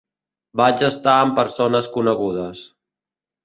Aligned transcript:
Vaig 0.61 0.81
estar 0.87 1.13
amb 1.25 1.37
persones 1.41 1.93
conegudes. 1.99 2.67